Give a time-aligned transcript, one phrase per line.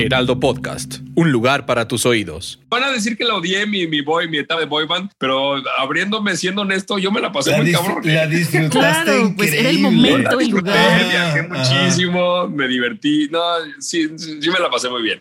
[0.00, 2.60] Heraldo Podcast, un lugar para tus oídos.
[2.68, 5.56] Van a decir que la odié mi, mi boy, mi etapa de boy band, pero
[5.76, 8.00] abriéndome siendo honesto, yo me la pasé muy cabrón.
[8.04, 11.00] La disfrutaste Claro, pues era el momento, el lugar.
[11.10, 11.48] Viajé Ajá.
[11.50, 13.28] muchísimo, me divertí.
[13.32, 13.40] No,
[13.80, 15.20] sí, sí, sí me la pasé muy bien.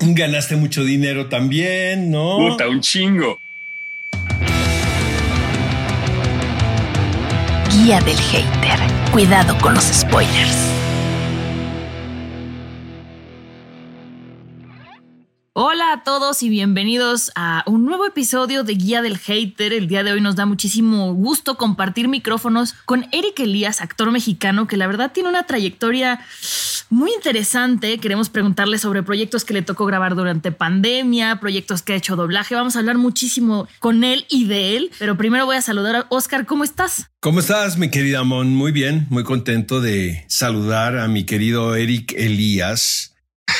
[0.00, 2.36] Ganaste mucho dinero también, ¿no?
[2.38, 3.36] Puta, un chingo.
[7.72, 8.78] Guía del hater.
[9.10, 10.81] Cuidado con los spoilers.
[15.92, 19.74] Hola a todos y bienvenidos a un nuevo episodio de Guía del Hater.
[19.74, 24.66] El día de hoy nos da muchísimo gusto compartir micrófonos con Eric Elías, actor mexicano
[24.66, 26.18] que la verdad tiene una trayectoria
[26.88, 27.98] muy interesante.
[27.98, 32.54] Queremos preguntarle sobre proyectos que le tocó grabar durante pandemia, proyectos que ha hecho doblaje.
[32.54, 36.06] Vamos a hablar muchísimo con él y de él, pero primero voy a saludar a
[36.08, 36.46] Oscar.
[36.46, 37.10] ¿Cómo estás?
[37.20, 38.54] ¿Cómo estás, mi querida Mon?
[38.54, 43.12] Muy bien, muy contento de saludar a mi querido Eric Elías.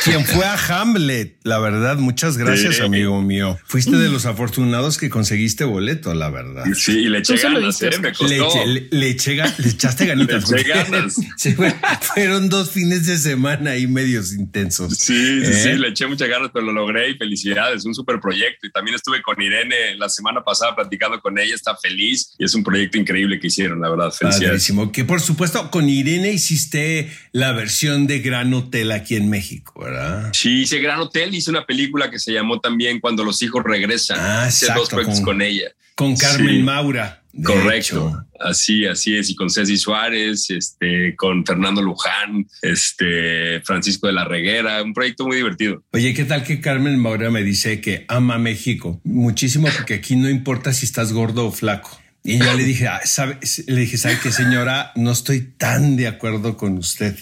[0.05, 2.83] Quien fue a Hamlet, la verdad, muchas gracias, Sí.
[2.83, 3.59] amigo mío.
[3.67, 6.65] Fuiste de los afortunados que conseguiste boleto, la verdad.
[6.75, 7.91] Sí, y le eché Tú se lo ganas, ¿eh?
[8.01, 8.11] Me.
[8.29, 10.51] Le, eché- le- le eché le echaste ganitas.
[10.51, 11.17] Le eché ganas.
[11.37, 11.75] Sí, fue-
[12.15, 14.95] fueron dos fines de semana ahí medios intensos.
[14.97, 15.61] Sí, sí, ¿Eh?
[15.63, 18.67] sí, le eché muchas ganas, pero lo logré y felicidades, un súper proyecto.
[18.67, 22.55] Y también estuve con Irene la semana pasada platicando con ella, está feliz y es
[22.55, 24.49] un proyecto increíble que hicieron, la verdad, felicidades.
[24.49, 24.93] Padrísimo.
[24.93, 29.92] Que por supuesto con Irene hiciste la versión de Gran Hotel aquí en México, ¿verdad?
[30.33, 34.19] Sí, hice Gran Hotel, hice una película que se llamó también Cuando los hijos regresan.
[34.21, 35.71] Ah, hice exacto, dos proyectos con- con, ella.
[35.95, 36.63] Con Carmen Sí.
[36.63, 37.19] Maura.
[37.45, 37.73] Correcto.
[38.09, 38.27] hecho.
[38.41, 39.31] Así, así es.
[39.31, 45.27] Y con Ceci Suárez, este, con Fernando Luján, este, Francisco de la Reguera, un proyecto
[45.27, 45.83] muy divertido.
[45.93, 49.01] Oye, ¿qué tal que Carmen Maura me dice que ama México?
[49.05, 51.99] Muchísimo, porque aquí no importa si estás gordo o flaco.
[52.25, 53.37] Y yo le dije, ah, ¿sabe?
[53.67, 54.93] le dije, ¿sabe qué, señora?
[54.95, 57.17] No estoy tan de acuerdo con usted.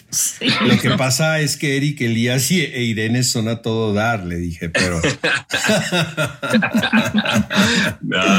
[0.66, 4.36] Lo que pasa es que Eric Elías y e Irene son a todo dar, le
[4.36, 5.00] dije, pero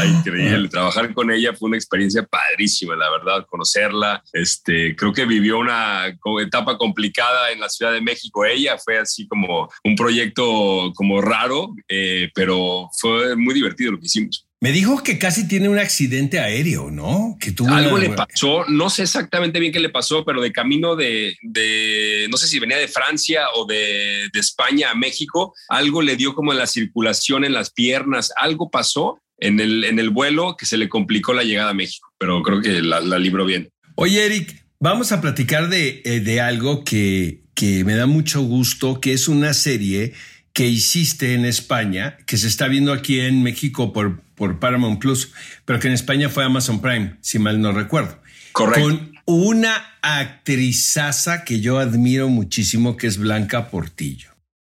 [0.05, 0.69] increíble.
[0.69, 4.23] Trabajar con ella fue una experiencia padrísima, la verdad, conocerla.
[4.31, 8.45] Este, creo que vivió una etapa complicada en la Ciudad de México.
[8.45, 14.05] Ella fue así como un proyecto como raro, eh, pero fue muy divertido lo que
[14.05, 14.45] hicimos.
[14.63, 17.35] Me dijo que casi tiene un accidente aéreo, ¿no?
[17.39, 20.51] Que tuvo Algo una- le pasó, no sé exactamente bien qué le pasó, pero de
[20.51, 25.55] camino de, de no sé si venía de Francia o de, de España a México,
[25.67, 29.97] algo le dio como en la circulación en las piernas, algo pasó en el, en
[29.97, 33.17] el vuelo que se le complicó la llegada a México, pero creo que la, la
[33.17, 33.71] libró bien.
[33.95, 39.01] Oye, Eric, vamos a platicar de, eh, de algo que, que me da mucho gusto,
[39.01, 40.13] que es una serie
[40.53, 45.31] que hiciste en España, que se está viendo aquí en México por, por Paramount Plus,
[45.65, 48.19] pero que en España fue Amazon Prime, si mal no recuerdo.
[48.51, 48.81] Correcto.
[48.81, 54.29] Con una actrizaza que yo admiro muchísimo, que es Blanca Portillo.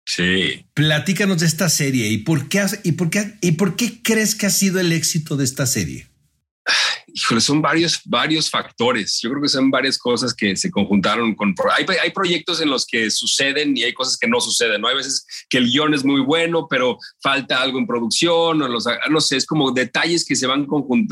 [0.06, 0.66] Sí.
[0.74, 4.36] Platícanos de esta serie y por qué, has- y por qué, y por qué crees
[4.36, 6.08] que ha sido el éxito de esta serie.
[7.22, 9.20] Híjole, son varios, varios factores.
[9.22, 11.54] Yo creo que son varias cosas que se conjuntaron con.
[11.78, 14.82] Hay, hay proyectos en los que suceden y hay cosas que no suceden.
[14.82, 14.88] ¿no?
[14.88, 18.86] Hay veces que el guion es muy bueno, pero falta algo en producción o los,
[19.10, 20.68] no sé, es como detalles que se van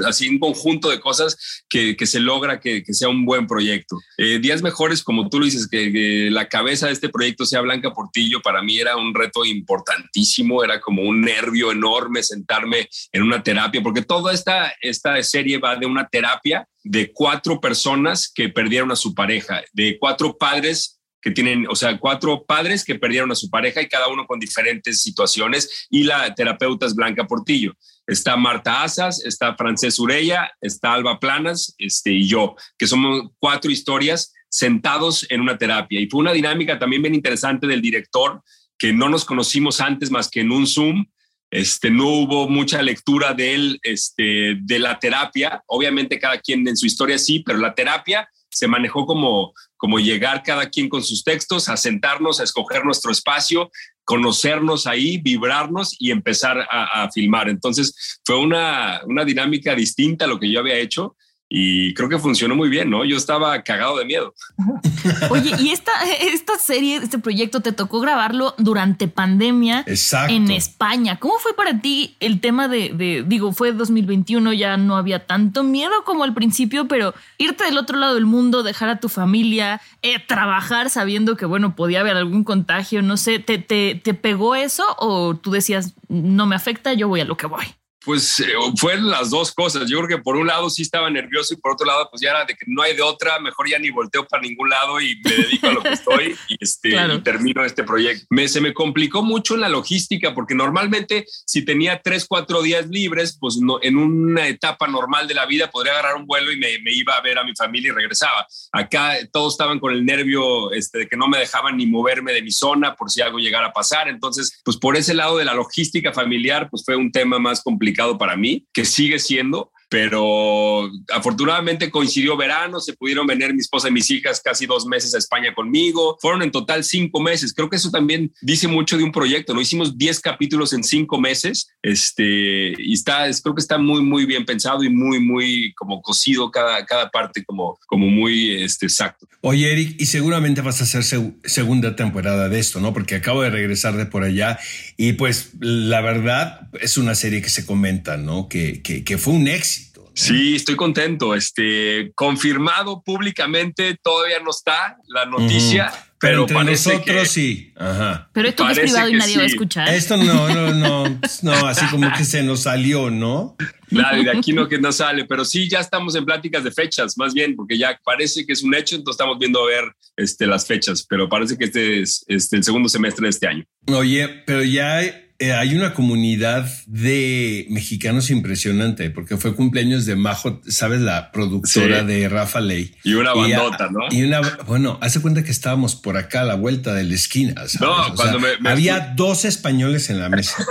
[0.08, 3.98] así un conjunto de cosas que, que se logra que, que sea un buen proyecto.
[4.18, 7.62] Eh, días mejores, como tú lo dices, que, que la cabeza de este proyecto sea
[7.62, 13.24] Blanca Portillo, para mí era un reto importantísimo, era como un nervio enorme sentarme en
[13.24, 18.50] una terapia, porque toda esta, esta serie va de una terapia de cuatro personas que
[18.50, 23.32] perdieron a su pareja, de cuatro padres que tienen, o sea, cuatro padres que perdieron
[23.32, 27.74] a su pareja y cada uno con diferentes situaciones y la terapeuta es Blanca Portillo.
[28.08, 33.70] Está Marta Asas, está Francés Urella, está Alba Planas este, y yo, que somos cuatro
[33.70, 36.00] historias sentados en una terapia.
[36.00, 38.42] Y fue una dinámica también bien interesante del director,
[38.78, 41.06] que no nos conocimos antes más que en un Zoom,
[41.52, 45.64] este, no hubo mucha lectura de él, este, de la terapia.
[45.68, 49.54] Obviamente cada quien en su historia sí, pero la terapia se manejó como,
[50.00, 53.72] llegar cada quien con sus textos, a sentarnos, a escoger nuestro espacio,
[54.04, 57.50] conocernos ahí, vibrarnos y empezar a, a filmar.
[57.50, 61.16] Entonces fue una, una dinámica distinta a lo que yo había hecho
[61.52, 63.04] y creo que funcionó muy bien, ¿no?
[63.04, 64.36] Yo estaba cagado de miedo.
[65.32, 65.92] Oye, y esta,
[66.22, 70.32] esta serie, este proyecto, te tocó grabarlo durante pandemia Exacto.
[70.32, 71.18] en España.
[71.18, 75.64] ¿Cómo fue para ti el tema de, de, digo, fue 2021, ya no había tanto
[75.64, 79.82] miedo como al principio, pero irte del otro lado del mundo, dejar a tu familia,
[80.04, 84.54] eh, trabajar sabiendo que, bueno, podía haber algún contagio, no sé, ¿te, te, ¿te pegó
[84.54, 87.66] eso o tú decías, no me afecta, yo voy a lo que voy?
[88.06, 89.90] Pues eh, fueron las dos cosas.
[89.90, 92.30] Yo creo que por un lado sí estaba nervioso y por otro lado pues ya
[92.30, 95.20] era de que no hay de otra, mejor ya ni volteo para ningún lado y
[95.24, 98.26] me dedico a lo que estoy y, este, y termino este proyecto.
[98.30, 102.88] Me, se me complicó mucho en la logística porque normalmente si tenía tres, cuatro días
[102.88, 106.58] libres, pues no, en una etapa normal de la vida podría agarrar un vuelo y
[106.58, 108.48] me, me iba a ver a mi familia y regresaba.
[108.72, 112.42] Acá todos estaban con el nervio este, de que no me dejaban ni moverme de
[112.42, 114.08] mi zona por si algo llegara a pasar.
[114.08, 117.89] Entonces, pues por ese lado de la logística familiar, pues fue un tema más complicado
[118.18, 123.92] para mí, que sigue siendo, pero afortunadamente coincidió verano, se pudieron venir mi esposa y
[123.92, 127.78] mis hijas casi dos meses a España conmigo, fueron en total cinco meses, creo que
[127.78, 129.62] eso también dice mucho de un proyecto, ¿no?
[129.62, 134.46] Hicimos diez capítulos en cinco meses, este, y está, creo que está muy, muy bien
[134.46, 139.28] pensado y muy, muy como cosido cada, cada parte como, como muy este, exacto.
[139.42, 141.04] Oye, Eric, y seguramente vas a hacer
[141.46, 142.94] segunda temporada de esto, ¿no?
[142.94, 144.60] Porque acabo de regresar de por allá
[144.98, 148.50] y pues la verdad es una serie que se comenta, ¿no?
[148.50, 149.79] Que, que, que fue un éxito
[150.14, 151.36] Sí, estoy contento.
[151.36, 155.92] Este confirmado públicamente todavía no está la noticia.
[156.20, 157.74] Pero, entre nosotros sí.
[157.78, 158.30] Ajá.
[158.34, 159.90] Pero esto es privado y nadie va a escuchar.
[159.90, 163.56] Esto no, no, no, no, así como que se nos salió, ¿no?
[163.90, 167.18] Nadie de aquí no que no sale, pero sí ya estamos en pláticas de fechas,
[167.18, 170.46] más bien, porque ya parece que es un hecho, entonces estamos viendo a ver este,
[170.46, 173.64] las fechas, pero parece que este es este, el segundo semestre de este año.
[173.88, 175.02] Oye, pero ya
[175.42, 182.04] eh, hay una comunidad de mexicanos impresionante porque fue cumpleaños de Majo, sabes, la productora
[182.04, 182.94] de Rafa Ley.
[183.06, 184.02] Y una bandota, ¿no?
[184.12, 187.56] Y una, bueno, hace cuenta que estábamos por acá a la vuelta de la esquina.
[187.80, 190.62] No, cuando me, había dos españoles en la mesa.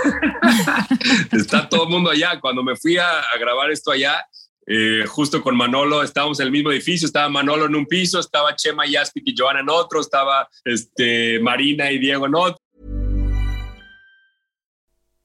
[1.31, 2.39] Está todo el mundo allá.
[2.39, 4.23] Cuando me fui a, grabar esto allá,
[4.67, 8.55] eh, justo con Manolo, estábamos en el mismo edificio, estaba Manolo en un piso, estaba
[8.55, 12.61] Chema Yaspic y Joana en otro, estaba este, Marina y Diego en otro.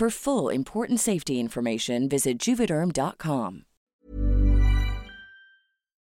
[0.00, 3.64] For full important safety information, visit juvederm.com.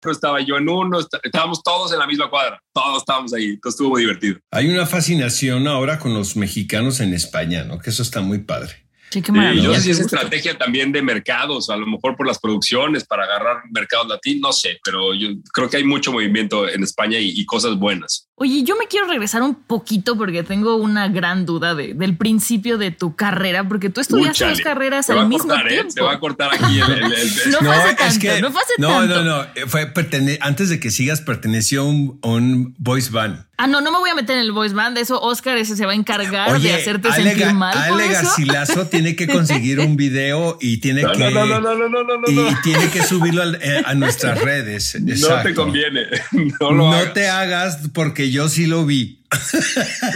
[0.06, 3.90] Estaba yo en uno, estábamos todos en la misma cuadra, todos estábamos ahí, entonces estuvo
[3.90, 4.38] muy divertido.
[4.52, 7.80] Hay una fascinación ahora con los mexicanos en España, ¿no?
[7.80, 8.88] Que eso está muy padre.
[9.10, 9.64] Sí, qué maravilla.
[9.64, 13.24] yo sé si es estrategia también de mercados, a lo mejor por las producciones para
[13.24, 17.44] agarrar mercados latinos, no sé, pero yo creo que hay mucho movimiento en España y
[17.48, 18.29] cosas buenas.
[18.42, 22.78] Oye, yo me quiero regresar un poquito porque tengo una gran duda de, del principio
[22.78, 25.90] de tu carrera, porque tú estudiaste dos carreras al mismo cortar, tiempo.
[25.90, 25.94] ¿eh?
[25.94, 28.62] Te va a cortar aquí el, el, no, no fue tanto, es que, no fue
[28.62, 29.16] hace no, tanto.
[29.16, 29.68] No, no, no.
[29.68, 29.92] Fue
[30.40, 33.50] antes de que sigas, perteneció a un, un voice band.
[33.62, 34.98] Ah, no, no me voy a meter en el voice band.
[34.98, 37.78] Eso Oscar ese se va a encargar de hacerte sentir mal.
[37.78, 41.30] Ale Garcilaso tiene que conseguir un video y tiene no, que.
[41.30, 44.96] No, no, no, no, no, no, Y tiene que subirlo a, eh, a nuestras redes.
[44.96, 45.36] Exacto.
[45.36, 46.08] No te conviene.
[46.31, 47.14] No, lo no hagas.
[47.14, 49.19] te hagas porque yo sí lo vi.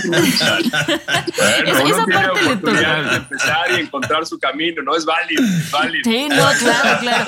[0.06, 0.60] bueno, esa,
[1.84, 3.02] esa parte le toca.
[3.04, 6.04] De empezar y encontrar su camino, no es válido, es válido.
[6.04, 7.28] Sí, no, claro, claro.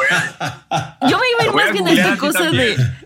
[1.07, 3.04] Yo me iba a ir más bien a esta cosa de.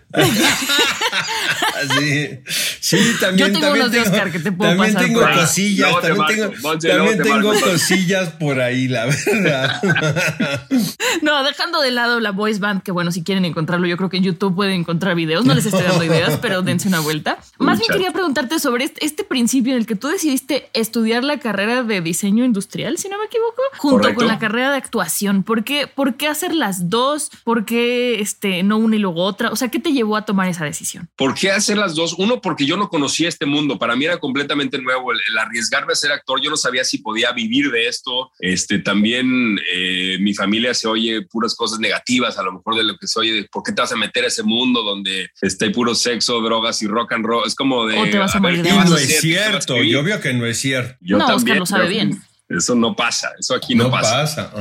[2.00, 2.40] Sí.
[2.80, 3.48] sí, también.
[3.48, 5.40] Yo tengo también unos de Oscar que te puedo también pasar tengo por ahí.
[5.40, 7.70] cosillas, también marco, tengo, Monse, también luego te tengo marco.
[7.72, 9.82] cosillas por ahí, la verdad.
[11.22, 14.18] No, dejando de lado la voice band, que bueno, si quieren encontrarlo, yo creo que
[14.18, 15.46] en YouTube pueden encontrar videos.
[15.46, 17.40] No les estoy dando ideas, pero dense una vuelta.
[17.58, 21.40] Más bien quería preguntarte sobre este, este principio en el que tú decidiste estudiar la
[21.40, 24.20] carrera de diseño industrial, si no me equivoco, junto Correcto.
[24.20, 25.44] con la carrera de actuación.
[25.44, 27.32] ¿Por qué, por qué hacer las dos?
[27.44, 29.50] ¿Por qué este, no una y luego otra?
[29.52, 31.10] O sea, ¿qué te llevó a tomar esa decisión?
[31.16, 32.16] ¿Por qué hacer las dos?
[32.18, 33.78] Uno, porque yo no conocía este mundo.
[33.78, 36.42] Para mí era completamente nuevo el, arriesgarme a ser actor.
[36.42, 38.32] Yo no sabía si podía vivir de esto.
[38.40, 42.98] Este, también eh, mi familia se oye puras cosas negativas, a lo mejor de lo
[42.98, 45.66] que se oye, de por qué te vas a meter a ese mundo donde está
[45.66, 47.46] hay puro sexo, drogas y rock and roll.
[47.46, 47.98] Es como de...
[47.98, 49.82] O te vas a morir de No es cierto.
[49.84, 50.96] Yo veo que no es cierto.
[51.02, 52.22] Yo no, también, Oscar lo sabe bien.
[52.50, 54.52] Eso no pasa, eso aquí no, pasa.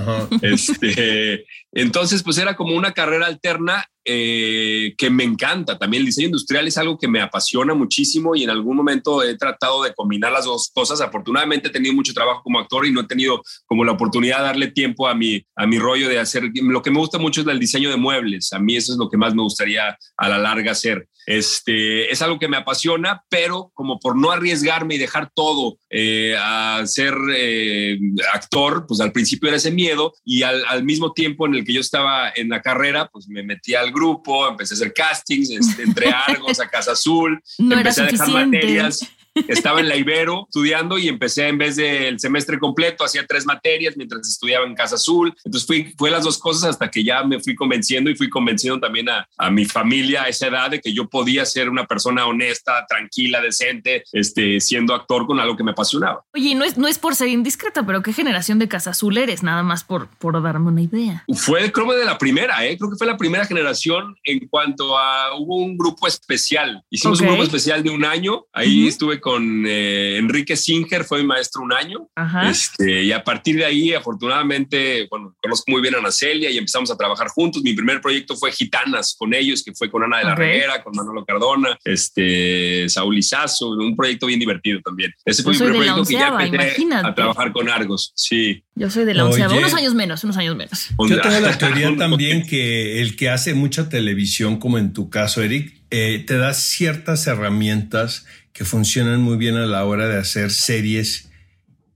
[0.43, 5.77] Este, entonces, pues era como una carrera alterna eh, que me encanta.
[5.79, 9.37] También el diseño industrial es algo que me apasiona muchísimo y en algún momento he
[9.37, 11.03] tratado de combinar las dos cosas.
[11.03, 14.45] Afortunadamente he tenido mucho trabajo como actor y no he tenido como la oportunidad de
[14.45, 16.45] darle tiempo a mi, a mi rollo de hacer.
[16.55, 18.53] Lo que me gusta mucho es el diseño de muebles.
[18.55, 21.07] A mí eso es lo que más me gustaría a la larga hacer.
[21.29, 26.35] Este, es algo que me apasiona, pero como por no arriesgarme y dejar todo eh,
[26.41, 27.99] a ser eh,
[28.33, 31.75] actor, pues al principio era ese miedo y al, al, mismo tiempo en el que
[31.75, 35.83] yo estaba en la carrera, pues me metí al grupo, empecé a hacer castings, este,
[35.83, 39.01] entre Argos a Casa Azul, no empecé a dejar materias
[39.49, 43.95] estaba en la Ibero estudiando y empecé en vez del semestre completo, hacía tres materias
[43.97, 45.35] mientras estudiaba en Casa Azul.
[45.45, 48.81] Entonces fui, fue las dos cosas hasta que ya me fui convenciendo y fui convenciendo
[48.81, 52.27] también a, a mi familia a esa edad de que yo podía ser una persona
[52.27, 56.25] honesta, tranquila, decente, este, siendo actor con algo que me apasionaba.
[56.35, 59.43] Oye, no es, no es por ser indiscreta, pero ¿qué generación de Casa Azul eres?
[59.43, 61.25] Nada más por, por darme una idea.
[61.35, 62.77] Fue, creo, de la primera, ¿eh?
[62.77, 66.83] creo que fue la primera generación en cuanto a, hubo un grupo especial.
[66.91, 71.19] Hicimos un grupo especial de un año, ahí estuve con con eh, Enrique Singer, fue
[71.19, 72.09] mi maestro un año.
[72.49, 76.57] Este, y a partir de ahí, afortunadamente, bueno, conozco muy bien a Ana Celia y
[76.57, 77.63] empezamos a trabajar juntos.
[77.63, 80.95] Mi primer proyecto fue Gitanas con ellos, que fue con Ana de la Reguera, con
[80.97, 85.13] Manolo Cardona, este, Saúl Izazo, un proyecto bien divertido también.
[85.27, 88.13] Ese fue mi primer proyecto que ya empecé a trabajar con Argos.
[88.15, 88.65] Sí.
[88.77, 90.89] Yo soy de la onceava, unos años menos, unos años menos.
[91.07, 95.43] Yo tengo la teoría también que el que hace mucha televisión, como en tu caso,
[95.43, 100.51] Eric, eh, te da ciertas herramientas que funcionan muy bien a la hora de hacer
[100.51, 101.29] series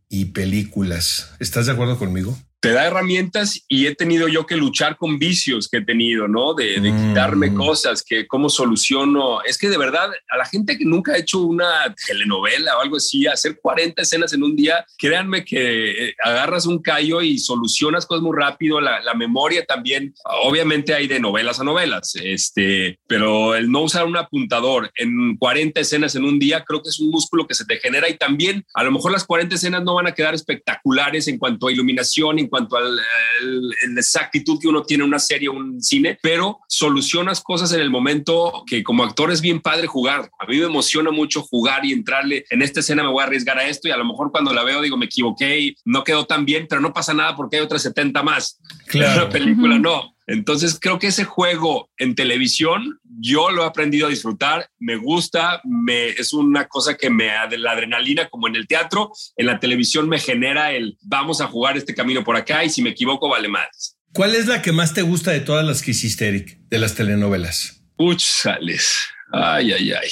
[0.09, 1.31] y películas.
[1.41, 2.39] ¿Estás de acuerdo conmigo?
[2.63, 6.55] Te da herramientas y he tenido yo que luchar con vicios que he tenido, ¿no?
[6.55, 7.57] De, quitarme mm.
[7.57, 9.43] cosas, que cómo soluciono.
[9.43, 12.97] Es que de verdad, a la gente que nunca ha hecho una telenovela o algo
[12.99, 18.07] así, hacer 40 escenas en un día, créanme que eh, agarras un callo y solucionas
[18.07, 18.81] cosas muy rápido.
[18.81, 20.15] La, la, memoria también,
[20.45, 25.81] obviamente hay de novelas a novelas, este, pero el no usar un apuntador en 40
[25.81, 28.65] escenas en un día, creo que es un músculo que se te genera y también
[28.75, 32.39] a lo mejor las 40 escenas no van a quedar espectaculares en cuanto a iluminación,
[32.39, 33.03] en cuanto a la
[33.97, 37.89] exactitud que uno tiene en una serie o un cine, pero solucionas cosas en el
[37.89, 40.31] momento que como actor es bien padre jugar.
[40.39, 43.59] A mí me emociona mucho jugar y entrarle en esta escena, me voy a arriesgar
[43.59, 46.27] a esto y a lo mejor cuando la veo digo me equivoqué y no quedó
[46.27, 48.61] tan bien, pero no pasa nada porque hay otras 70 más.
[48.87, 49.23] Claro.
[49.25, 50.12] La película no.
[50.27, 55.61] Entonces creo que ese juego en televisión yo lo he aprendido a disfrutar, me gusta,
[55.65, 60.09] me, es una cosa que me la adrenalina como en el teatro, en la televisión
[60.09, 63.49] me genera el vamos a jugar este camino por acá y si me equivoco vale
[63.49, 63.97] más.
[64.13, 66.95] ¿Cuál es la que más te gusta de todas las que hiciste, Eric, de las
[66.95, 67.83] telenovelas?
[67.97, 69.09] Uch, sales.
[69.33, 70.11] Ay, ay, ay.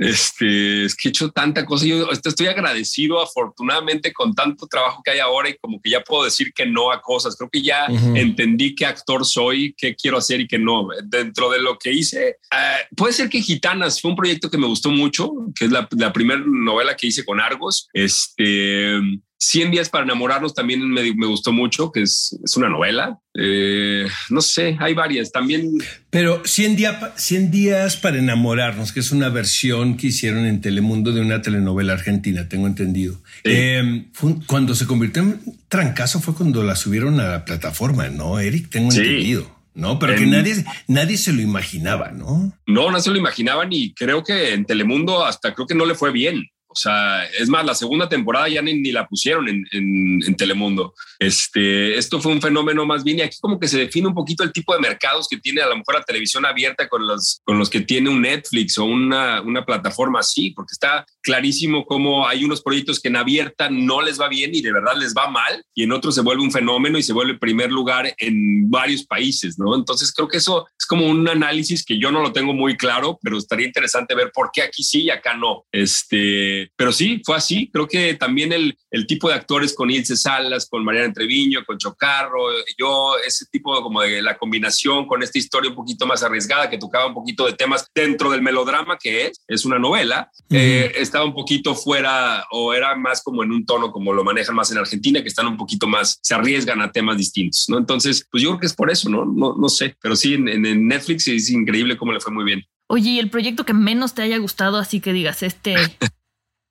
[0.00, 1.84] Este, es que he hecho tanta cosa.
[1.84, 6.24] Yo estoy agradecido, afortunadamente, con tanto trabajo que hay ahora y como que ya puedo
[6.24, 7.36] decir que no a cosas.
[7.36, 10.88] Creo que ya entendí qué actor soy, qué quiero hacer y qué no.
[11.04, 14.66] Dentro de lo que hice, eh, puede ser que Gitanas fue un proyecto que me
[14.66, 17.90] gustó mucho, que es la, la primera novela que hice con Argos.
[17.92, 18.98] Este,
[19.42, 23.18] 100 días para enamorarnos también me, gustó mucho, que es, es una novela.
[23.34, 25.70] Eh, no sé, hay varias también.
[26.10, 31.12] Pero 100, día, 100 días para enamorarnos, que es una versión que hicieron en Telemundo
[31.12, 33.16] de una telenovela argentina, tengo entendido.
[33.44, 34.04] Eh,
[34.46, 38.68] cuando se convirtió en trancazo fue cuando la subieron a la plataforma, ¿no, Eric?
[38.68, 39.58] Tengo entendido.
[39.72, 42.52] No, pero que nadie, nadie se lo imaginaba, ¿no?
[42.66, 45.94] No, no se lo imaginaban y creo que en Telemundo hasta creo que no le
[45.94, 46.44] fue bien.
[46.70, 50.94] O sea, es más, la segunda temporada ya ni, ni la pusieron en, en, Telemundo.
[51.18, 54.44] Este, esto fue un fenómeno más bien y aquí como que se define un poquito
[54.44, 57.58] el tipo de mercados que tiene a lo mejor la televisión abierta con los, con
[57.58, 62.44] los que tiene un Netflix o una, una plataforma así, porque está clarísimo cómo hay
[62.44, 65.64] unos proyectos que en abierta no les va bien y de verdad les va mal
[65.74, 69.58] y en otros se vuelve un fenómeno y se vuelve primer lugar en varios países,
[69.58, 69.74] ¿no?
[69.74, 73.18] Entonces creo que eso es como un análisis que yo no lo tengo muy claro,
[73.22, 75.64] pero estaría interesante ver por qué aquí sí y acá no.
[75.72, 77.70] Este, pero sí, fue así.
[77.72, 81.78] Creo que también el, el tipo de actores con Ilse Salas, con Mariana Treviño, con
[81.78, 86.68] Chocarro, yo, ese tipo como de la combinación con esta historia un poquito más arriesgada
[86.68, 90.92] que tocaba un poquito de temas dentro del melodrama que es, es una novela, eh,
[90.96, 94.70] estaba un poquito fuera o era más como en un tono como lo manejan más
[94.70, 97.78] en Argentina, que están un poquito más, se arriesgan a temas distintos, ¿no?
[97.78, 99.24] Entonces, pues yo creo que es por eso, ¿no?
[99.24, 102.64] No, no sé, pero sí, en, en Netflix es increíble cómo le fue muy bien.
[102.88, 105.74] Oye, ¿y el proyecto que menos te haya gustado, así que digas, este,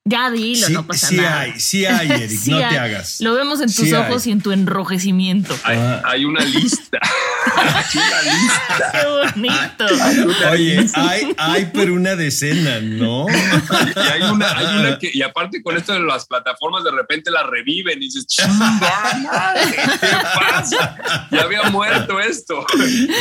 [0.06, 1.42] ya dilo, Sí, no pasa sí nada.
[1.42, 2.70] hay, sí hay, Eric, Sí no hay.
[2.70, 3.22] te hagas.
[3.22, 4.30] Lo vemos en tus Sí ojos hay.
[4.30, 5.56] y en tu enrojecimiento.
[5.64, 6.02] Hay, Ah.
[6.06, 7.00] hay una lista.
[7.56, 8.92] hay una lista.
[8.92, 10.50] Qué bonito.
[10.52, 13.28] Oye, hay, hay, pero una decena, ¿no?
[13.30, 17.30] Y hay una, hay una que, y aparte con esto de las plataformas, de repente
[17.32, 19.62] la reviven y dices, "Chingada madre,
[20.02, 20.08] ¿qué
[20.40, 21.28] pasa?
[21.32, 22.66] Ya había muerto esto.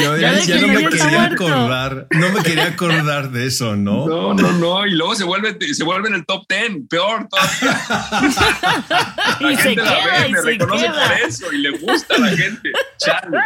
[0.03, 1.47] Yo Ya ya, que no me quería muerto.
[1.47, 4.07] acordar, no me quería acordar de eso, ¿no?
[4.07, 4.87] No, no, no.
[4.87, 7.83] Y luego se vuelve, se vuelve en el top 10, peor todavía.
[9.41, 11.09] La Y se la queda, ve, y me se reconoce queda.
[11.09, 12.71] por eso y le gusta a la gente.
[12.99, 13.39] Chale.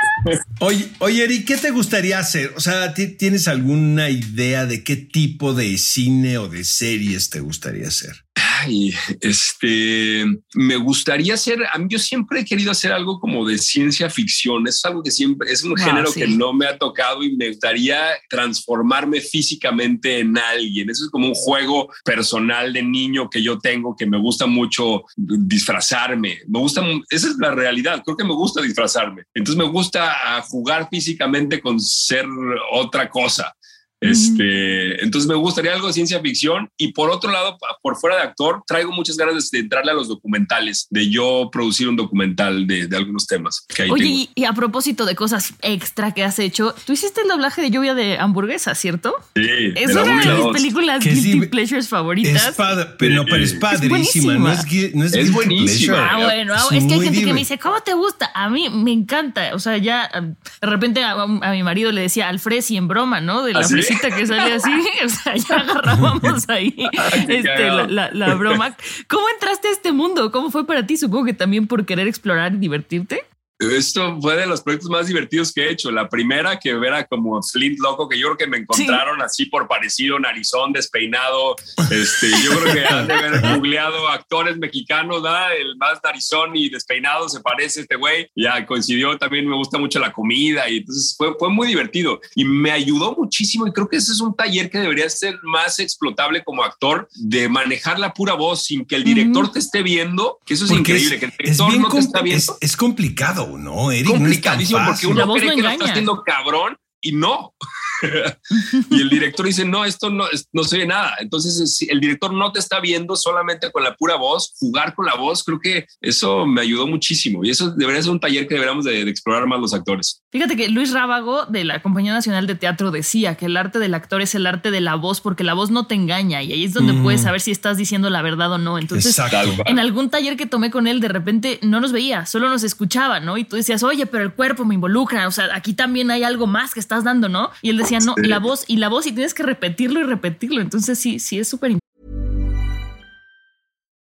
[0.61, 2.53] Oye, oye, Eric, ¿qué te gustaría hacer?
[2.57, 7.41] O sea, ¿ti- ¿tienes alguna idea de qué tipo de cine o de series te
[7.41, 8.25] gustaría hacer?
[8.65, 13.59] Ay, este, me gustaría hacer, a mí yo siempre he querido hacer algo como de
[13.59, 16.21] ciencia ficción, es algo que siempre, es un Ah, género sí.
[16.21, 21.27] que no me ha tocado y me gustaría transformarme físicamente en alguien, eso es como
[21.27, 26.85] un juego personal de niño que yo tengo, que me gusta mucho disfrazarme, me gusta,
[27.11, 30.15] esa es la realidad, creo que me gusta disfrazarme, entonces me gusta
[30.49, 32.27] jugar físicamente con ser
[32.73, 33.55] otra cosa.
[34.03, 38.23] Este, entonces me gustaría algo de ciencia ficción y por otro lado, por fuera de
[38.23, 42.87] actor, traigo muchas ganas de entrarle a los documentales, de yo producir un documental de,
[42.89, 46.39] de algunos temas que ahí Oye, y, y a propósito de cosas extra que has
[46.39, 49.15] hecho, tú hiciste el doblaje de lluvia de hamburguesa, ¿cierto?
[49.35, 49.43] Sí,
[49.77, 52.55] Es una y de mis películas Que es guilty pleasures Es favoritas.
[52.57, 56.09] padre, pero, no, pero es padrísima, no es, no es, Es buenísima.
[56.11, 58.31] Ah, bueno, Es es que hay gente que me dice, ¿cómo te gusta?
[58.35, 59.55] A mí me encanta.
[59.55, 63.45] O sea, ya de repente a, a mi marido le decía Alfresi en broma, ¿no?
[63.45, 63.83] De la ¿Ah, sí?
[64.01, 64.71] Que sale así.
[65.05, 66.75] O sea, ya agarrábamos ahí
[67.29, 68.77] este, la, la- la broma.
[69.09, 70.31] ¿Cómo entraste a este mundo?
[70.31, 70.97] ¿Cómo fue para ti?
[70.97, 73.25] Supongo que también por querer explorar y divertirte.
[73.71, 75.91] Esto fue de los proyectos más divertidos que he hecho.
[75.91, 79.69] La primera que era como Flint loco, que yo creo que me encontraron así por
[79.69, 81.57] parecido, narizón, despeinado.
[81.91, 85.57] Este, yo creo que han de haber googleado actores mexicanos, ¿verdad?
[85.57, 88.31] El más narizón y despeinado se parece este güey.
[88.35, 92.45] Ya coincidió también, me gusta mucho la comida y entonces fue, fue muy divertido y
[92.45, 93.67] me ayudó muchísimo.
[93.67, 97.49] Y creo que ese es un taller que debería ser más explotable como actor de
[97.49, 100.93] manejar la pura voz sin que el director te esté viendo, que eso es Porque
[100.93, 104.07] increíble, que el es director no te está viendo es, es complicado, ¿no, Eric?
[104.07, 107.55] No complicadísimo porque uno cree no que lo está haciendo cabrón y no.
[108.91, 111.15] y el director dice, no, esto no, es- no se ve nada.
[111.21, 115.07] Entonces, si el director no te está viendo solamente con la pura voz, jugar con
[115.07, 117.45] la voz, creo que eso me ayudó muchísimo.
[117.45, 120.22] Y eso debería ser un taller que deberíamos de, de explorar más los actores.
[120.33, 123.93] Fíjate que Luis Rábago de la Compañía Nacional de Teatro decía que el arte del
[123.93, 126.65] actor es el arte de la voz porque la voz no te engaña y ahí
[126.65, 127.03] es donde Mm.
[127.03, 128.79] puedes saber si estás diciendo la verdad o no.
[128.79, 129.63] Entonces, Exacto.
[129.67, 133.21] En algún taller que tomé con él, de repente no nos veía, solo nos escuchaba,
[133.21, 133.37] ¿no?
[133.37, 136.47] Y tú decías, oye, pero el cuerpo me involucra, o sea, aquí también hay algo
[136.47, 137.51] más que estás dando, ¿no?
[137.61, 138.27] Y él decía, no, Sí.
[138.27, 140.63] la voz y la voz y tienes que repetirlo y repetirlo.
[140.63, 141.73] Entonces, sí, sí es súper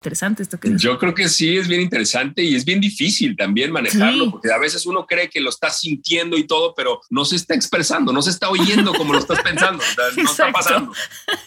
[0.00, 0.82] Interesante esto que dices.
[0.82, 4.30] Yo creo que sí es bien interesante y es bien difícil también manejarlo, Sí.
[4.30, 7.54] porque a veces uno cree que lo está sintiendo y todo, pero no se está
[7.54, 9.82] expresando, no se está oyendo como lo estás pensando,
[10.16, 10.92] no está pasando.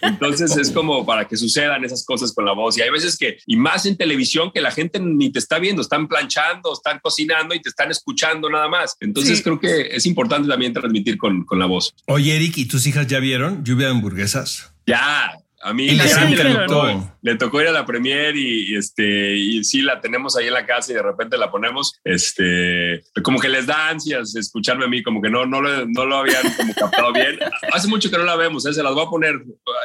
[0.01, 2.77] Entonces es como para que sucedan esas cosas con la voz.
[2.77, 5.81] Y hay veces que, y más en televisión, que la gente ni te está viendo,
[5.81, 8.95] están planchando, están cocinando y te están escuchando nada más.
[8.99, 9.43] Entonces Sí.
[9.43, 11.93] creo que es importante también transmitir con, con la voz.
[12.07, 14.73] Oye, Eric, ¿y tus hijas ya vieron lluvia de hamburguesas?
[14.85, 15.31] Ya.
[15.63, 19.63] A mí la le tocó, le tocó ir a la premier y, y, este y
[19.63, 23.49] sí la tenemos ahí en la casa y de repente la ponemos este como que
[23.49, 26.73] les da ansias escucharme a mí como que no no lo, no lo habían como
[26.73, 27.37] captado bien
[27.71, 28.73] hace mucho que no la vemos ¿eh?
[28.73, 29.35] se las voy a poner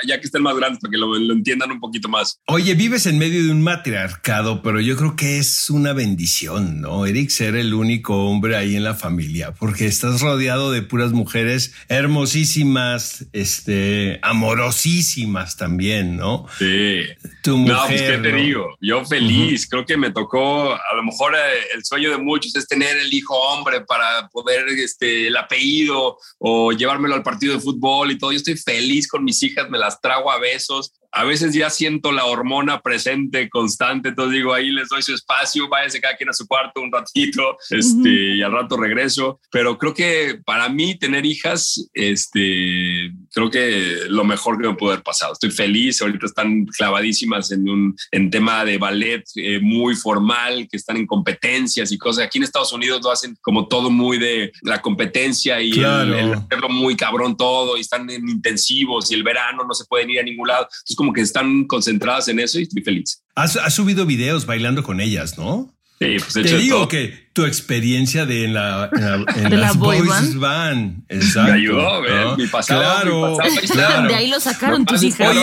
[0.06, 2.40] ya que estén más grandes, para que lo, lo entiendan un poquito más.
[2.46, 7.06] Oye, vives en medio de un matriarcado, pero yo creo que es una bendición, ¿no?
[7.06, 11.74] Eric, ser el único hombre ahí en la familia, porque estás rodeado de puras mujeres
[11.88, 16.46] hermosísimas, este, amorosísimas también, ¿no?
[16.58, 17.02] Sí.
[17.42, 17.74] Tu mujer.
[17.74, 18.38] No, pues qué te ¿no?
[18.38, 22.54] digo, yo feliz, creo que me tocó, a lo mejor eh, el sueño de muchos
[22.56, 27.60] es tener el hijo hombre para poder, este, el apellido o llevármelo al partido de
[27.60, 28.32] fútbol y todo.
[28.32, 30.92] Yo estoy feliz con mis hijas, me las trago a besos.
[31.12, 35.66] A veces ya siento la hormona presente, constante, entonces digo, ahí les doy su espacio,
[35.66, 39.40] váyanse cada quien a su cuarto un ratito, este, y al rato regreso.
[39.50, 44.92] Pero creo que para mí tener hijas, este, creo que lo mejor que me pudo
[44.92, 45.34] haber pasado.
[45.34, 50.78] Estoy feliz, ahorita están clavadísimas en un en tema de ballet eh, muy formal, que
[50.78, 52.24] están en competencias y cosas.
[52.24, 56.16] Aquí en Estados Unidos lo hacen como todo muy de la competencia y Claro.
[56.18, 59.84] el, el hacerlo muy cabrón todo y están en intensivos y el verano no se
[59.84, 60.62] pueden ir a ningún lado.
[60.70, 63.22] Entonces como que están concentradas en eso y estoy feliz.
[63.34, 65.75] Has, has subido videos bailando con ellas, ¿no?
[65.98, 66.88] Sí, pues he Te digo todo.
[66.88, 70.38] que tu experiencia de en la, en la- en ¿De la las boy boys band?
[70.38, 72.02] band, exacto, Me ayudó.
[72.02, 72.36] ¿no?
[72.36, 74.08] Mi pasado, claro, mi pasado, claro.
[74.08, 75.34] De ahí lo sacaron tus hijas.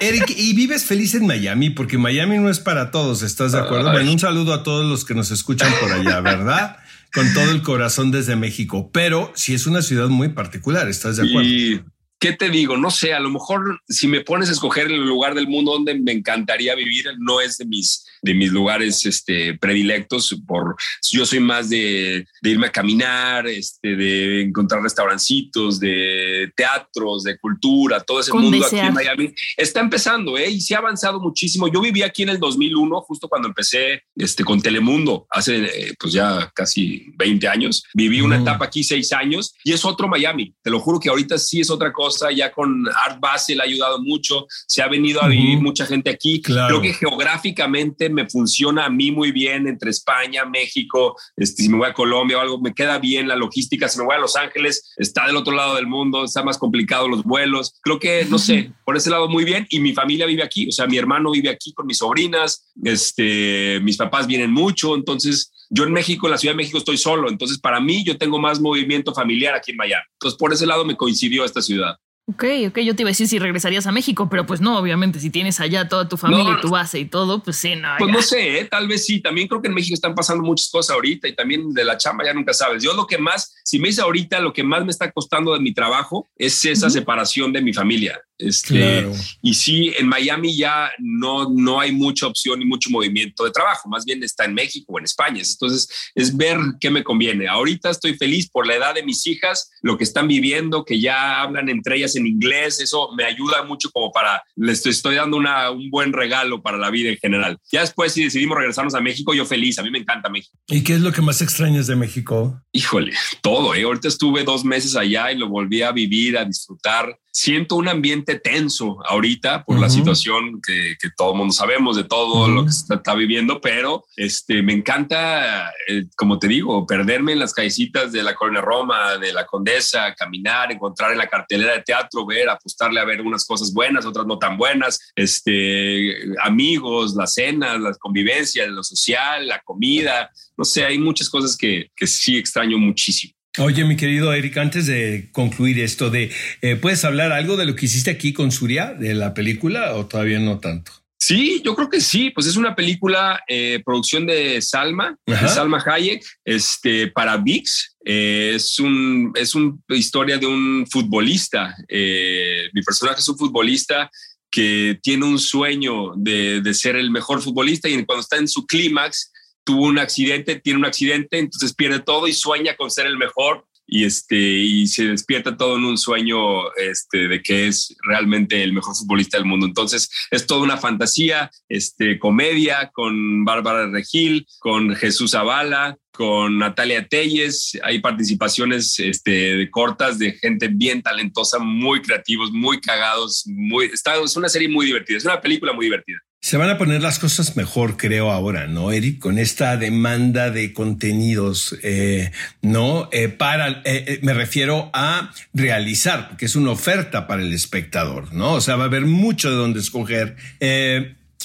[0.00, 3.88] Eric, y vives feliz en Miami, porque Miami no es para todos, ¿estás de acuerdo?
[3.90, 3.96] Ay.
[3.96, 6.76] Bueno, un saludo a todos los que nos escuchan por allá, ¿verdad?
[7.12, 11.28] Con todo el corazón desde México, pero sí es una ciudad muy particular, ¿estás de
[11.28, 11.48] acuerdo?
[11.48, 11.82] Y
[12.18, 15.34] qué te digo, no sé, a lo mejor si me pones a escoger el lugar
[15.34, 20.36] del mundo donde me encantaría vivir, no es de mis de mis lugares este, predilectos.
[20.46, 20.76] Por
[21.10, 27.38] yo soy más de, de irme a caminar, este, de encontrar restaurancitos, de teatros, de
[27.38, 28.80] cultura, todo ese Con mundo desear.
[28.80, 30.48] aquí en Miami está empezando, ¿eh?
[30.50, 31.68] Y se ha avanzado muchísimo.
[31.68, 36.12] Yo viví aquí en el 2001, justo cuando empecé este, con Telemundo, hace eh, pues
[36.12, 37.82] ya casi 20 años.
[37.94, 38.42] Viví una Mm.
[38.42, 40.54] etapa aquí seis años y es otro Miami.
[40.62, 42.30] Te lo juro que ahorita sí es otra cosa.
[42.30, 44.46] Ya con Art Basel ha ayudado mucho.
[44.66, 46.40] Se ha venido a vivir mucha gente aquí.
[46.40, 46.80] Claro.
[46.80, 51.16] Creo que geográficamente me funciona a mí muy bien entre España, México.
[51.36, 53.88] Este, si me voy a Colombia o algo, me queda bien la logística.
[53.88, 57.08] Si me voy a Los Ángeles, está del otro lado del mundo, está más complicado
[57.08, 57.74] los vuelos.
[57.82, 59.66] Creo que, no sé, por ese lado muy bien.
[59.70, 60.68] Y mi familia vive aquí.
[60.68, 62.72] O sea, mi hermano vive aquí con mis sobrinas.
[62.84, 64.94] Este, mis papás vienen mucho.
[64.94, 67.28] Entonces, yo en México, en la Ciudad de México, estoy solo.
[67.28, 70.04] Entonces, para mí, yo tengo más movimiento familiar aquí en Miami.
[70.14, 71.96] Entonces, por ese lado me coincidió esta ciudad.
[72.30, 75.18] Ok, ok, yo te iba a decir si regresarías a México, pero pues no, obviamente,
[75.18, 76.58] si tienes allá toda tu familia No.
[76.58, 77.88] y tu base y todo, pues sí, no.
[77.98, 78.12] Pues ya.
[78.14, 78.64] no sé, ¿eh?
[78.66, 79.20] tal vez sí.
[79.20, 82.26] También creo que en México están pasando muchas cosas ahorita y también de la chamba
[82.26, 82.82] ya nunca sabes.
[82.82, 85.60] Yo lo que más, si me dice ahorita, lo que más me está costando de
[85.60, 86.92] mi trabajo es esa Ujú.
[86.94, 88.20] separación de mi familia.
[88.36, 89.12] Este, Claro.
[89.42, 93.88] Y sí, en Miami ya no, no hay mucha opción y mucho movimiento de trabajo,
[93.88, 95.42] más bien está en México o en España.
[95.44, 97.48] Entonces es ver qué me conviene.
[97.48, 101.40] Ahorita estoy feliz por la edad de mis hijas, lo que están viviendo, que ya
[101.40, 105.70] hablan entre ellas en inglés, eso me ayuda mucho como para, les estoy, dando una,
[105.70, 107.58] un buen regalo para la vida en general.
[107.72, 110.56] Ya después si decidimos regresarnos a México, yo feliz, a mí me encanta México.
[110.68, 112.62] ¿Y qué es lo que más extrañas de México?
[112.72, 113.82] Híjole, todo, ¿eh?
[113.82, 117.18] Ahorita estuve dos meses allá y lo volví a vivir, a disfrutar.
[117.30, 122.04] Siento un ambiente tenso ahorita por la situación que, que todo el mundo sabemos de
[122.04, 126.86] todo lo que se está, está viviendo, pero este, me encanta, eh, como te digo,
[126.86, 131.28] perderme en las callecitas de la Colonia Roma, de la Condesa, caminar, encontrar en la
[131.28, 136.16] cartelera de teatro, ver, apostarle a ver unas cosas buenas, otras no tan buenas, este,
[136.42, 141.90] amigos, las cenas, las convivencias, lo social, la comida, no sé, hay muchas cosas que,
[141.94, 143.37] que sí extraño muchísimo.
[143.58, 146.30] Oye, mi querido Eric, antes de concluir esto de,
[146.62, 150.06] eh, ¿puedes hablar algo de lo que hiciste aquí con Suria, de la película, o
[150.06, 150.92] todavía no tanto?
[151.18, 155.82] Sí, yo creo que sí, pues es una película, eh, producción de Salma, de Salma
[155.84, 157.96] Hayek, este, para VIX.
[158.04, 161.74] Eh, es un, es una historia de un futbolista.
[161.88, 164.08] Eh, mi personaje es un futbolista
[164.50, 168.64] que tiene un sueño de, de ser el mejor futbolista y cuando está en su
[168.64, 169.32] clímax
[169.68, 173.66] tuvo un accidente, tiene un accidente, entonces pierde todo y sueña con ser el mejor
[173.86, 178.72] y este y se despierta todo en un sueño este de que es realmente el
[178.72, 179.66] mejor futbolista del mundo.
[179.66, 187.06] Entonces, es toda una fantasía, este comedia con Bárbara Regil, con Jesús Zavala, con Natalia
[187.06, 193.84] Telles, hay participaciones este, de cortas de gente bien talentosa, muy creativos, muy cagados, muy
[193.84, 196.20] está, es una serie muy divertida, es una película muy divertida.
[196.40, 199.18] Se van a poner las cosas mejor, creo, ahora, ¿no, Eric?
[199.18, 202.30] Con esta demanda de contenidos, eh,
[202.62, 203.08] ¿no?
[203.12, 208.32] Eh, para, eh, eh, me refiero a realizar, porque es una oferta para el espectador,
[208.32, 208.52] ¿no?
[208.52, 210.36] O sea, va a haber mucho de donde escoger.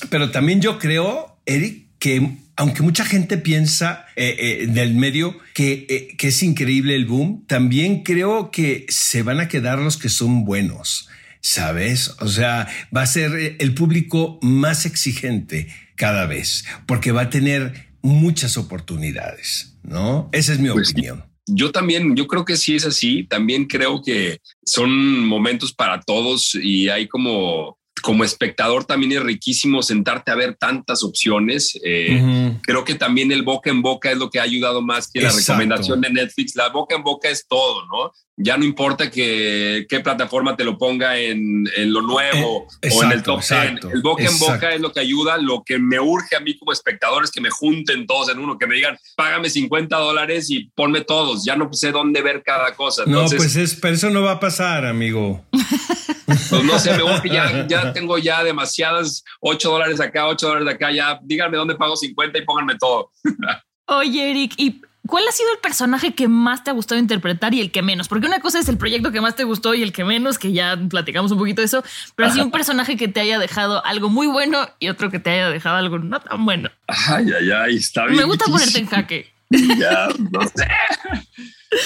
[0.10, 6.14] Pero también yo creo, Eric, que aunque mucha gente piensa eh, eh, del medio que,
[6.18, 10.46] que es increíble el boom, también creo que se van a quedar los que son
[10.46, 11.10] buenos.
[11.44, 12.16] ¿Sabes?
[12.22, 17.90] O sea, va a ser el público más exigente cada vez, porque va a tener
[18.02, 20.30] muchas oportunidades, ¿no?
[20.32, 21.24] Esa es mi Pues opinión.
[21.46, 23.26] Yo también, yo creo que sí es así.
[23.26, 29.82] También creo que son momentos para todos y hay como, como espectador también es riquísimo
[29.82, 31.78] sentarte a ver tantas opciones.
[31.84, 32.58] Eh.
[32.62, 35.34] Creo que también el boca en boca es lo que ha ayudado más que la
[35.34, 36.56] recomendación de Netflix.
[36.56, 38.14] La boca en boca es todo, ¿no?
[38.36, 43.04] Ya no importa que qué plataforma te lo ponga en, en lo nuevo Eh, o
[43.04, 43.96] en el exacto, top exacto, 10.
[43.96, 44.54] El boca en exacto.
[44.54, 45.38] boca es lo que ayuda.
[45.38, 48.58] Lo que me urge a mí como espectador es que me junten todos en uno,
[48.58, 51.46] que me digan, págame 50 dólares y ponme todos.
[51.46, 53.04] Ya no sé dónde ver cada cosa.
[53.06, 55.46] No, pues es, pero eso no va a pasar, amigo.
[56.26, 60.74] pues no sé, me urge, ya, ya tengo ya demasiadas 8 dólares acá, 8 dólares
[60.74, 60.92] acá.
[60.92, 63.12] Ya díganme dónde pago 50 y pónganme todo.
[63.88, 67.62] Oye, Eric, ¿y cuál ha sido el personaje que más te ha gustado interpretar y
[67.62, 68.08] el que menos?
[68.08, 70.52] Porque una cosa es el proyecto que más te gustó y el que menos, que
[70.52, 71.84] ya platicamos un poquito de eso,
[72.16, 75.32] pero así un personaje que te haya dejado algo muy bueno y otro que te
[75.32, 76.70] haya dejado algo no tan bueno.
[76.88, 78.18] Ay, ay, ay, está bien.
[78.18, 79.34] Me gusta ponerte en jaque.
[79.78, 80.68] Ya, no sé.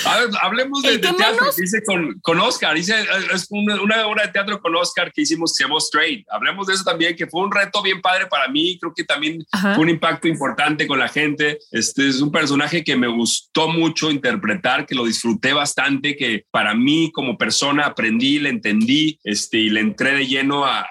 [0.06, 1.40] A ver, hablemos de, ¿El de que teatro.
[1.42, 1.56] menos?
[1.56, 2.76] Dice con, con Oscar.
[2.76, 2.96] Dice,
[3.34, 6.26] es una, una obra de teatro con Oscar que hicimos, se llamó Straight.
[6.30, 8.78] Hablemos de eso también, que fue un reto bien padre para mí.
[8.80, 9.76] Creo que también Ajá.
[9.76, 11.60] fue un impacto importante con la gente.
[11.72, 16.74] Este es un personaje que me gustó mucho interpretar, que lo disfruté bastante, que para
[16.74, 20.88] mí como persona aprendí, le entendí este, y le entré de lleno a, a-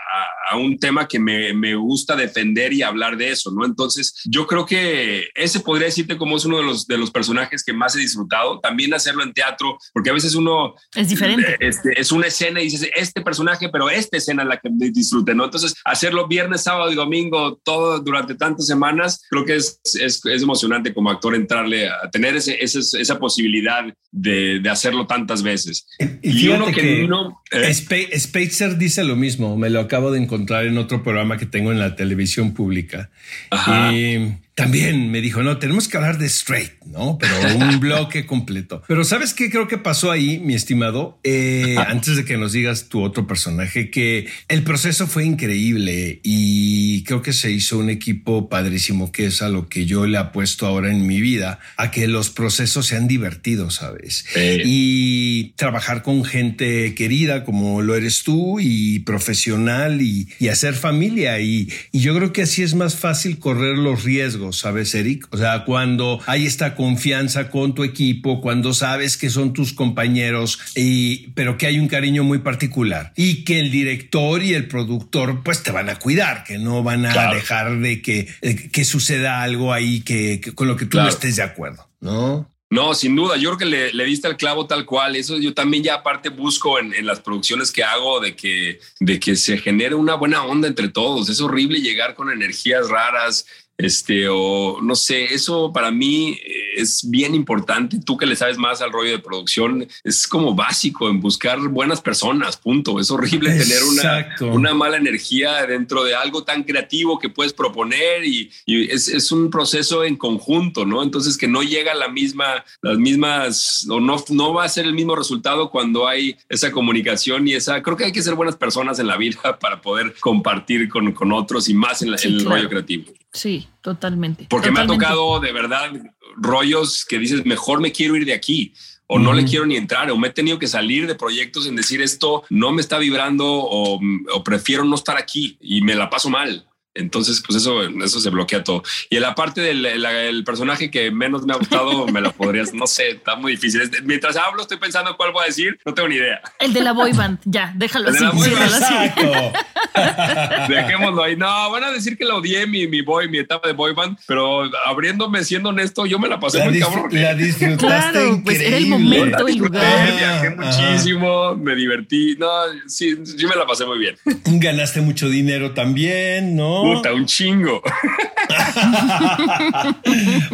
[0.49, 3.65] a un tema que me, me gusta defender y hablar de eso, ¿no?
[3.67, 7.65] Entonces, yo creo que ese podría decirte como es uno de los, de los personajes
[7.65, 8.61] que más he disfrutado.
[8.61, 11.57] También hacerlo en teatro, porque a veces uno Es diferente.
[11.61, 15.35] este, es una escena y dices, este personaje, pero esta escena es la que disfrute,
[15.35, 15.45] ¿no?
[15.45, 20.43] Entonces, hacerlo viernes, sábado y domingo, todo durante tantas semanas, creo que es, es, es
[20.43, 25.87] emocionante como actor entrarle a tener ese, ese- esa posibilidad de, de hacerlo tantas veces.
[26.23, 27.43] Y, Y, uno que, que, no...
[27.51, 29.57] eh, Spa- Spacer dice lo mismo.
[29.57, 33.11] Me lo acabo de encontrar en otro programa que tengo en la televisión pública.
[33.51, 33.93] Ajá.
[33.93, 37.19] Y también me dijo, no, tenemos que hablar de straight, ¿no?
[37.19, 38.83] Pero un bloque completo.
[38.89, 41.21] Pero ¿sabes qué creo que pasó ahí, mi estimado?
[41.25, 47.05] Eh, antes de que nos digas tu otro personaje, que el proceso fue increíble y
[47.05, 50.65] creo que se hizo un equipo padrísimo, que es a lo que yo le apuesto
[50.65, 54.25] ahora en mi vida, a que los procesos sean divertidos, ¿sabes?
[54.33, 54.63] Sí.
[54.65, 61.41] y trabajar con gente querida como lo eres tú y profesional y, y hacer familia.
[61.41, 65.27] Y, y yo creo que así es más fácil correr los riesgos, ¿sabes, Eric?
[65.31, 70.59] O sea, cuando hay esta confianza con tu equipo, cuando sabes que son tus compañeros,
[70.75, 75.43] y, pero que hay un cariño muy particular y que el director y el productor
[75.43, 77.37] pues te van a cuidar, que no van a Claro.
[77.37, 81.07] dejar de que, eh, que suceda algo ahí que, que- con lo que tú Claro.
[81.09, 82.51] no estés de acuerdo, ¿no?
[82.69, 85.15] No, sin duda, yo creo que le, le diste el clavo tal cual.
[85.15, 89.21] Eso yo también ya aparte busco en, en las producciones que hago de que, de
[89.21, 91.29] que se genere una buena onda entre todos.
[91.29, 93.47] Es horrible llegar con energías raras,
[93.79, 97.99] este, o no sé, eso para mí eh, es bien importante.
[98.05, 102.01] Tú que le sabes más al rollo de producción, es como básico en buscar buenas
[102.01, 102.99] personas, punto.
[103.01, 108.25] Es horrible tener una, una mala energía dentro de algo tan creativo que puedes proponer
[108.25, 111.03] y, y es, es un proceso en conjunto, ¿no?
[111.03, 114.95] Entonces que no llega la misma, las mismas, o no, no va a ser el
[114.95, 118.99] mismo resultado cuando hay esa comunicación y esa, creo que hay que ser buenas personas
[118.99, 122.35] en la vida para poder compartir con, con otros y más en, la- Sí, en
[122.35, 122.57] el claro.
[122.57, 123.05] rollo creativo.
[123.37, 124.47] Sí, totalmente.
[124.49, 125.93] Porque me ha tocado de verdad
[126.37, 128.73] rollos que dices, mejor me quiero ir de aquí.
[129.09, 131.77] O no le quiero ni entrar, o me he tenido que salir de proyectos en
[131.77, 134.01] decir esto no me está vibrando o,
[134.33, 136.67] o prefiero no estar aquí y me la paso mal.
[136.97, 138.83] Entonces, pues eso, eso se bloquea todo.
[139.11, 142.33] Y en la parte del el, el personaje que menos me ha gustado, me lo
[142.33, 143.83] podrías, no sé, está muy difícil.
[144.05, 146.41] Mientras hablo, estoy pensando cuál voy a decir, no tengo ni idea.
[146.59, 148.25] El de la boy band, ya, déjalo El de así.
[148.27, 148.95] la boy band, ciérralo así.
[148.95, 149.53] Exacto.
[150.69, 151.37] Dejémoslo ahí.
[151.37, 154.19] No, van a decir que la odié mi, mi boy, mi etapa de boy band,
[154.27, 157.09] pero abriéndome siendo honesto, yo me la pasé La, muy cabrón.
[157.13, 160.17] la disfrutaste Claro, pues era el momento La disfruté, lugar.
[160.17, 160.57] viajé Ajá.
[160.91, 162.37] muchísimo, me divertí.
[162.39, 162.49] No,
[162.87, 164.17] sí, yo me la pasé muy bien.
[164.45, 166.83] Ganaste mucho dinero también, ¿no?
[166.95, 167.83] Puta, un chingo.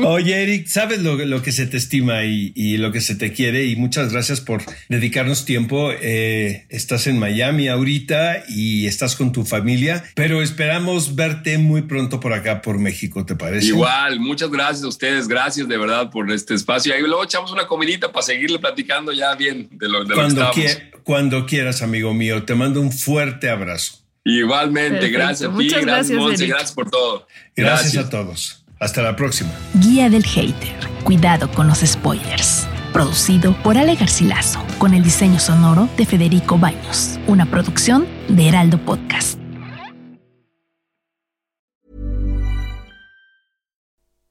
[0.04, 3.32] Oye, Eric, sabes lo, lo que se te estima y, y lo que se te
[3.32, 5.90] quiere y muchas gracias por dedicarnos tiempo.
[6.00, 12.20] Eh, estás en Miami ahorita y estás con tu familia, pero esperamos verte muy pronto
[12.20, 13.66] por acá, por México, ¿te parece?
[13.68, 16.96] Igual, muchas gracias a ustedes, gracias de verdad por este espacio.
[16.98, 20.26] Y luego echamos una comidita para seguirle platicando ya bien de lo, de lo que
[20.28, 20.56] estamos.
[20.56, 24.01] quie- cuando quieras, amigo mío, te mando un fuerte abrazo.
[24.24, 25.18] Igualmente, Perfecto.
[25.18, 27.26] gracias a ti, Muchas gracias, gracias, Monse, gracias por todo.
[27.56, 28.64] Gracias, a todos.
[28.78, 29.50] Hasta la próxima.
[29.74, 30.74] Guía del hater.
[31.04, 32.66] Cuidado con los spoilers.
[32.92, 38.78] producido por Ale Garcilaso, con el diseño sonoro de Federico Baños, una producción de Heraldo
[38.78, 39.38] Podcast.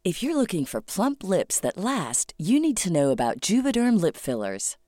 [0.04, 4.16] If you're looking for plump lips that last, you need to know about Juvederm lip
[4.18, 4.76] fillers.